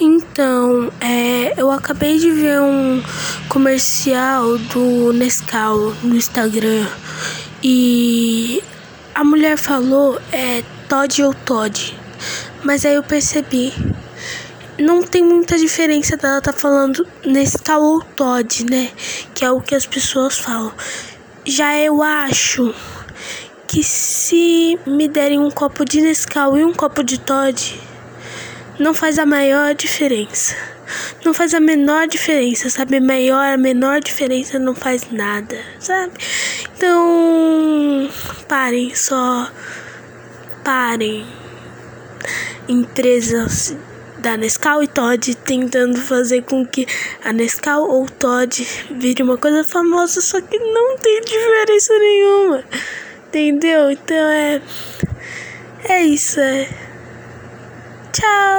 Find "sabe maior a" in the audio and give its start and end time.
32.68-33.56